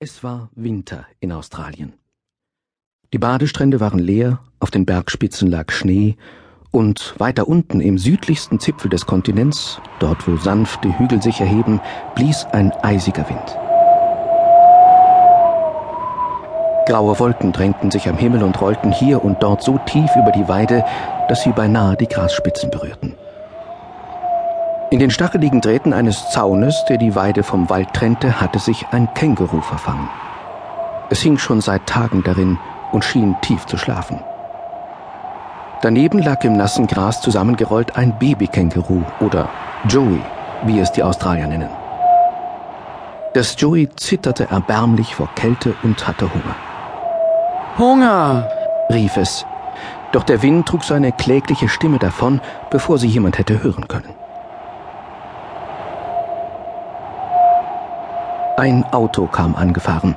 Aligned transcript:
Es 0.00 0.22
war 0.22 0.48
Winter 0.54 1.06
in 1.18 1.32
Australien. 1.32 1.92
Die 3.12 3.18
Badestrände 3.18 3.80
waren 3.80 3.98
leer, 3.98 4.38
auf 4.60 4.70
den 4.70 4.86
Bergspitzen 4.86 5.50
lag 5.50 5.72
Schnee, 5.72 6.16
und 6.70 7.16
weiter 7.18 7.48
unten 7.48 7.80
im 7.80 7.98
südlichsten 7.98 8.60
Zipfel 8.60 8.90
des 8.90 9.06
Kontinents, 9.06 9.80
dort 9.98 10.28
wo 10.28 10.36
sanfte 10.36 10.96
Hügel 11.00 11.20
sich 11.20 11.40
erheben, 11.40 11.80
blies 12.14 12.44
ein 12.44 12.70
eisiger 12.84 13.28
Wind. 13.28 13.58
Graue 16.86 17.18
Wolken 17.18 17.50
drängten 17.50 17.90
sich 17.90 18.08
am 18.08 18.16
Himmel 18.16 18.44
und 18.44 18.60
rollten 18.60 18.92
hier 18.92 19.24
und 19.24 19.42
dort 19.42 19.64
so 19.64 19.78
tief 19.78 20.10
über 20.14 20.30
die 20.30 20.46
Weide, 20.46 20.84
dass 21.28 21.42
sie 21.42 21.50
beinahe 21.50 21.96
die 21.96 22.06
Grasspitzen 22.06 22.70
berührten. 22.70 23.16
In 24.90 25.00
den 25.00 25.10
stacheligen 25.10 25.60
Drähten 25.60 25.92
eines 25.92 26.30
Zaunes, 26.30 26.84
der 26.88 26.96
die 26.96 27.14
Weide 27.14 27.42
vom 27.42 27.68
Wald 27.68 27.92
trennte, 27.92 28.40
hatte 28.40 28.58
sich 28.58 28.86
ein 28.90 29.12
Känguru 29.12 29.60
verfangen. 29.60 30.08
Es 31.10 31.20
hing 31.20 31.36
schon 31.36 31.60
seit 31.60 31.86
Tagen 31.86 32.22
darin 32.24 32.58
und 32.90 33.04
schien 33.04 33.36
tief 33.42 33.66
zu 33.66 33.76
schlafen. 33.76 34.20
Daneben 35.82 36.20
lag 36.20 36.42
im 36.42 36.54
nassen 36.54 36.86
Gras 36.86 37.20
zusammengerollt 37.20 37.96
ein 37.96 38.18
Babykänguru 38.18 39.02
oder 39.20 39.50
Joey, 39.86 40.22
wie 40.64 40.80
es 40.80 40.90
die 40.90 41.02
Australier 41.02 41.46
nennen. 41.46 41.70
Das 43.34 43.54
Joey 43.58 43.90
zitterte 43.94 44.48
erbärmlich 44.50 45.14
vor 45.14 45.28
Kälte 45.34 45.74
und 45.82 46.08
hatte 46.08 46.30
Hunger. 46.32 46.56
Hunger! 47.76 48.48
rief 48.90 49.18
es, 49.18 49.44
doch 50.12 50.24
der 50.24 50.42
Wind 50.42 50.66
trug 50.66 50.82
seine 50.82 51.12
klägliche 51.12 51.68
Stimme 51.68 51.98
davon, 51.98 52.40
bevor 52.70 52.96
sie 52.96 53.06
jemand 53.06 53.36
hätte 53.38 53.62
hören 53.62 53.86
können. 53.86 54.17
Ein 58.58 58.82
Auto 58.86 59.28
kam 59.28 59.54
angefahren. 59.54 60.16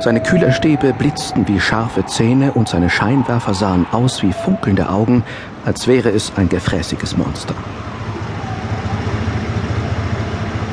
Seine 0.00 0.22
Kühlerstäbe 0.22 0.92
blitzten 0.92 1.48
wie 1.48 1.58
scharfe 1.58 2.04
Zähne 2.04 2.52
und 2.52 2.68
seine 2.68 2.90
Scheinwerfer 2.90 3.54
sahen 3.54 3.86
aus 3.90 4.22
wie 4.22 4.34
funkelnde 4.34 4.90
Augen, 4.90 5.24
als 5.64 5.88
wäre 5.88 6.10
es 6.10 6.30
ein 6.36 6.50
gefräßiges 6.50 7.16
Monster. 7.16 7.54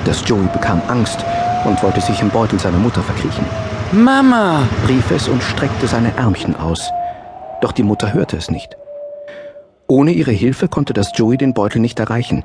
Das 0.03 0.21
Joey 0.27 0.49
bekam 0.51 0.81
Angst 0.89 1.23
und 1.63 1.81
wollte 1.81 2.01
sich 2.01 2.21
im 2.21 2.29
Beutel 2.29 2.59
seiner 2.59 2.79
Mutter 2.79 3.01
verkriechen. 3.01 3.45
Mama! 3.93 4.63
rief 4.89 5.11
es 5.11 5.29
und 5.29 5.41
streckte 5.41 5.87
seine 5.87 6.13
Ärmchen 6.17 6.57
aus. 6.57 6.91
Doch 7.61 7.71
die 7.71 7.83
Mutter 7.83 8.11
hörte 8.11 8.35
es 8.35 8.51
nicht. 8.51 8.75
Ohne 9.87 10.11
ihre 10.11 10.31
Hilfe 10.31 10.67
konnte 10.67 10.91
das 10.91 11.13
Joey 11.15 11.37
den 11.37 11.53
Beutel 11.53 11.79
nicht 11.79 12.01
erreichen. 12.01 12.43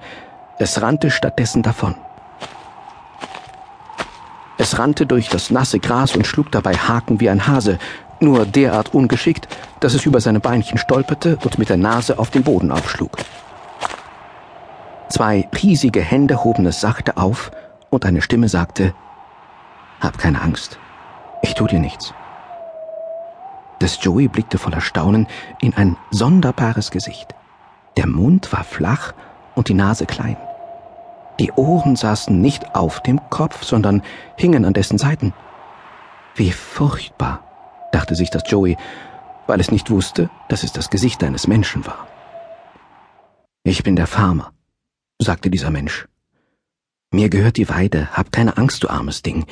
Es 0.59 0.81
rannte 0.81 1.11
stattdessen 1.11 1.63
davon. 1.63 1.97
Es 4.57 4.79
rannte 4.79 5.05
durch 5.05 5.29
das 5.29 5.51
nasse 5.51 5.81
Gras 5.81 6.15
und 6.15 6.27
schlug 6.27 6.53
dabei 6.53 6.75
Haken 6.75 7.21
wie 7.21 7.29
ein 7.29 7.47
Hase, 7.47 7.79
nur 8.21 8.47
derart 8.47 8.95
ungeschickt, 8.95 9.49
dass 9.81 9.95
es 9.95 10.07
über 10.07 10.21
seine 10.21 10.39
Beinchen 10.39 10.79
stolperte 10.79 11.39
und 11.43 11.59
mit 11.59 11.69
der 11.69 11.77
Nase 11.77 12.19
auf 12.19 12.31
den 12.31 12.45
Boden 12.45 12.71
aufschlug. 12.71 13.19
Zwei 15.09 15.49
riesige 15.61 16.01
Hände 16.01 16.45
hoben 16.45 16.67
es 16.67 16.81
sachte 16.81 17.17
auf 17.17 17.51
und 17.91 18.07
eine 18.07 18.23
Stimme 18.23 18.49
sagte, 18.49 18.95
Hab 20.01 20.19
keine 20.19 20.41
Angst, 20.41 20.79
ich 21.43 21.55
tu 21.55 21.67
dir 21.67 21.81
nichts. 21.81 22.15
Das 23.81 24.03
Joey 24.03 24.29
blickte 24.29 24.59
voller 24.59 24.81
Staunen 24.81 25.27
in 25.61 25.75
ein 25.75 25.97
sonderbares 26.11 26.93
Gesicht. 26.93 27.35
Der 27.97 28.07
Mund 28.07 28.53
war 28.53 28.65
flach 28.65 29.13
und 29.55 29.69
die 29.69 29.75
Nase 29.75 30.07
klein. 30.07 30.37
Die 31.41 31.53
Ohren 31.53 31.97
saßen 31.97 32.41
nicht 32.41 32.75
auf 32.75 33.03
dem 33.03 33.21
Kopf, 33.31 33.65
sondern 33.65 34.03
hingen 34.37 34.65
an 34.65 34.73
dessen 34.73 34.99
Seiten. 34.99 35.33
Wie 36.35 36.53
furchtbar, 36.53 37.43
dachte 37.93 38.15
sich 38.15 38.31
das 38.31 38.45
Joey, 38.47 38.77
weil 39.47 39.61
es 39.61 39.71
nicht 39.71 39.91
wusste, 39.91 40.31
dass 40.49 40.63
es 40.63 40.73
das 40.73 40.91
Gesicht 40.91 41.23
eines 41.25 41.47
Menschen 41.47 41.87
war. 41.87 42.07
Ich 43.65 43.83
bin 43.83 43.97
der 43.97 44.07
Farmer, 44.07 44.53
sagte 45.21 45.51
dieser 45.51 45.71
Mensch. 45.71 46.07
Mir 47.11 47.29
gehört 47.29 47.57
die 47.57 47.69
Weide, 47.69 48.09
hab 48.13 48.33
keine 48.33 48.57
Angst, 48.57 48.83
du 48.83 48.89
armes 48.89 49.23
Ding. 49.23 49.47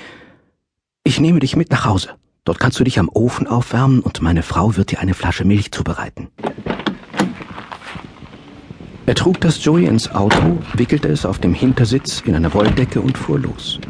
Ich 1.04 1.20
nehme 1.20 1.40
dich 1.40 1.56
mit 1.56 1.70
nach 1.70 1.84
Hause. 1.84 2.16
Dort 2.44 2.58
kannst 2.58 2.78
du 2.80 2.84
dich 2.84 2.98
am 2.98 3.08
Ofen 3.08 3.46
aufwärmen 3.46 4.00
und 4.00 4.20
meine 4.20 4.42
Frau 4.42 4.76
wird 4.76 4.90
dir 4.90 4.98
eine 4.98 5.14
Flasche 5.14 5.44
Milch 5.44 5.70
zubereiten. 5.70 6.30
Er 9.04 9.14
trug 9.16 9.40
das 9.40 9.62
Joey 9.64 9.86
ins 9.86 10.10
Auto, 10.14 10.58
wickelte 10.74 11.08
es 11.08 11.26
auf 11.26 11.40
dem 11.40 11.54
Hintersitz 11.54 12.22
in 12.24 12.36
eine 12.36 12.54
Wolldecke 12.54 13.00
und 13.00 13.18
fuhr 13.18 13.38
los. 13.38 13.80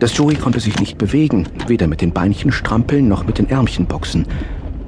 Das 0.00 0.16
Joey 0.16 0.34
konnte 0.34 0.58
sich 0.58 0.80
nicht 0.80 0.98
bewegen, 0.98 1.46
weder 1.68 1.86
mit 1.86 2.00
den 2.00 2.12
Beinchen 2.12 2.50
strampeln 2.50 3.06
noch 3.06 3.24
mit 3.24 3.38
den 3.38 3.48
Ärmchen 3.48 3.86
boxen. 3.86 4.26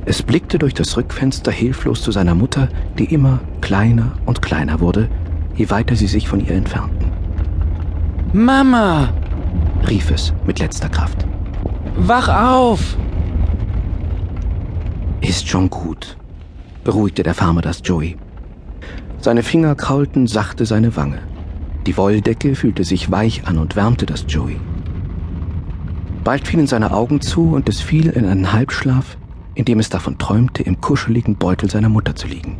Es 0.05 0.23
blickte 0.23 0.59
durch 0.59 0.75
das 0.75 0.97
Rückfenster 0.97 1.53
hilflos 1.53 2.03
zu 2.03 2.11
seiner 2.11 2.35
Mutter, 2.35 2.69
die 2.99 3.05
immer 3.05 3.41
kleiner 3.61 4.13
und 4.27 4.43
kleiner 4.43 4.81
wurde, 4.81 5.09
je 5.55 5.71
weiter 5.71 5.95
sie 5.95 6.09
sich 6.09 6.27
von 6.27 6.41
ihr 6.41 6.53
entfernten. 6.53 7.13
Mama! 8.33 9.13
rief 9.89 10.11
es 10.11 10.33
mit 10.47 10.59
letzter 10.59 10.89
Kraft. 10.89 11.27
Wach 11.97 12.29
auf! 12.29 12.97
Ist 15.23 15.49
schon 15.49 15.71
gut, 15.71 16.17
beruhigte 16.83 17.23
der 17.23 17.35
Farmer 17.35 17.63
das 17.63 17.81
Joey. 17.85 18.17
Seine 19.21 19.45
Finger 19.45 19.77
kraulten 19.77 20.27
sachte 20.27 20.67
seine 20.67 20.97
Wange. 20.97 21.21
Die 21.87 21.97
Wolldecke 21.97 22.57
fühlte 22.57 22.83
sich 22.83 23.11
weich 23.11 23.47
an 23.47 23.59
und 23.59 23.77
wärmte 23.77 24.05
das 24.05 24.25
Joey. 24.29 24.59
Bald 26.25 26.47
fielen 26.47 26.67
seine 26.67 26.93
Augen 26.93 27.21
zu 27.21 27.53
und 27.53 27.69
es 27.69 27.81
fiel 27.81 28.11
in 28.11 28.27
einen 28.27 28.53
Halbschlaf, 28.53 29.17
in 29.55 29.65
dem 29.65 29.79
es 29.79 29.91
davon 29.91 30.19
träumte, 30.19 30.65
im 30.65 30.81
kuscheligen 30.81 31.37
Beutel 31.37 31.71
seiner 31.71 31.89
Mutter 31.89 32.17
zu 32.17 32.27
liegen. 32.27 32.59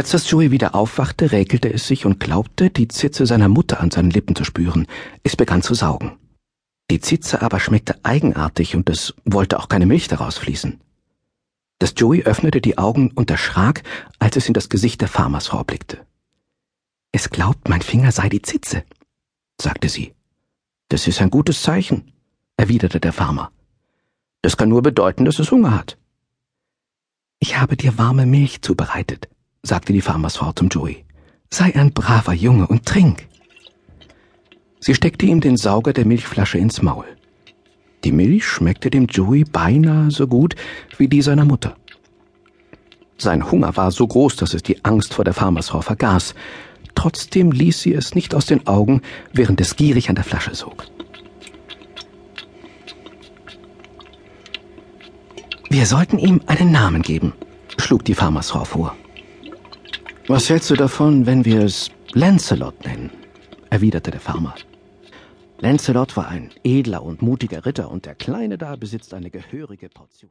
Als 0.00 0.12
das 0.12 0.30
Joey 0.30 0.50
wieder 0.50 0.74
aufwachte, 0.74 1.30
räkelte 1.30 1.70
es 1.70 1.86
sich 1.86 2.06
und 2.06 2.20
glaubte, 2.20 2.70
die 2.70 2.88
Zitze 2.88 3.26
seiner 3.26 3.50
Mutter 3.50 3.82
an 3.82 3.90
seinen 3.90 4.08
Lippen 4.08 4.34
zu 4.34 4.44
spüren. 4.44 4.86
Es 5.24 5.36
begann 5.36 5.60
zu 5.60 5.74
saugen. 5.74 6.16
Die 6.90 7.00
Zitze 7.00 7.42
aber 7.42 7.60
schmeckte 7.60 8.02
eigenartig 8.02 8.74
und 8.74 8.88
es 8.88 9.12
wollte 9.26 9.58
auch 9.58 9.68
keine 9.68 9.84
Milch 9.84 10.08
daraus 10.08 10.38
fließen. 10.38 10.80
Das 11.80 11.92
Joey 11.94 12.22
öffnete 12.22 12.62
die 12.62 12.78
Augen 12.78 13.10
und 13.10 13.30
erschrak, 13.30 13.82
als 14.18 14.38
es 14.38 14.48
in 14.48 14.54
das 14.54 14.70
Gesicht 14.70 15.02
der 15.02 15.08
Farmersfrau 15.08 15.64
blickte. 15.64 15.98
Es 17.12 17.28
glaubt, 17.28 17.68
mein 17.68 17.82
Finger 17.82 18.10
sei 18.10 18.30
die 18.30 18.40
Zitze, 18.40 18.84
sagte 19.60 19.90
sie. 19.90 20.14
Das 20.88 21.06
ist 21.08 21.20
ein 21.20 21.28
gutes 21.28 21.60
Zeichen, 21.60 22.10
erwiderte 22.56 23.00
der 23.00 23.12
Farmer. 23.12 23.52
Das 24.40 24.56
kann 24.56 24.70
nur 24.70 24.80
bedeuten, 24.80 25.26
dass 25.26 25.38
es 25.38 25.50
Hunger 25.50 25.74
hat. 25.74 25.98
Ich 27.38 27.58
habe 27.58 27.76
dir 27.76 27.98
warme 27.98 28.24
Milch 28.24 28.62
zubereitet, 28.62 29.28
sagte 29.62 29.92
die 29.92 30.00
Farmersfrau 30.00 30.52
zum 30.52 30.68
Joey. 30.68 31.04
Sei 31.50 31.74
ein 31.74 31.92
braver 31.92 32.32
Junge 32.32 32.66
und 32.66 32.86
trink. 32.86 33.26
Sie 34.78 34.94
steckte 34.94 35.26
ihm 35.26 35.40
den 35.40 35.56
Sauger 35.56 35.92
der 35.92 36.06
Milchflasche 36.06 36.58
ins 36.58 36.80
Maul. 36.80 37.04
Die 38.04 38.12
Milch 38.12 38.46
schmeckte 38.46 38.88
dem 38.88 39.06
Joey 39.06 39.44
beinahe 39.44 40.10
so 40.10 40.26
gut 40.26 40.54
wie 40.96 41.08
die 41.08 41.20
seiner 41.20 41.44
Mutter. 41.44 41.76
Sein 43.18 43.50
Hunger 43.50 43.76
war 43.76 43.90
so 43.90 44.06
groß, 44.06 44.36
dass 44.36 44.54
es 44.54 44.62
die 44.62 44.82
Angst 44.84 45.12
vor 45.12 45.24
der 45.26 45.34
Farmersfrau 45.34 45.82
vergaß. 45.82 46.34
Trotzdem 46.94 47.52
ließ 47.52 47.82
sie 47.82 47.92
es 47.92 48.14
nicht 48.14 48.34
aus 48.34 48.46
den 48.46 48.66
Augen, 48.66 49.02
während 49.32 49.60
es 49.60 49.76
gierig 49.76 50.08
an 50.08 50.14
der 50.14 50.24
Flasche 50.24 50.54
sog. 50.54 50.86
Wir 55.68 55.84
sollten 55.84 56.18
ihm 56.18 56.40
einen 56.46 56.72
Namen 56.72 57.02
geben, 57.02 57.34
schlug 57.76 58.04
die 58.06 58.14
Farmersfrau 58.14 58.64
vor. 58.64 58.96
Was 60.30 60.48
hältst 60.48 60.70
du 60.70 60.76
davon, 60.76 61.26
wenn 61.26 61.44
wir 61.44 61.64
es 61.64 61.90
Lancelot 62.12 62.84
nennen? 62.84 63.10
erwiderte 63.68 64.12
der 64.12 64.20
Farmer. 64.20 64.54
Lancelot 65.58 66.16
war 66.16 66.28
ein 66.28 66.50
edler 66.62 67.02
und 67.02 67.20
mutiger 67.20 67.66
Ritter 67.66 67.90
und 67.90 68.06
der 68.06 68.14
Kleine 68.14 68.56
da 68.56 68.76
besitzt 68.76 69.12
eine 69.12 69.30
gehörige 69.30 69.88
Portion. 69.88 70.18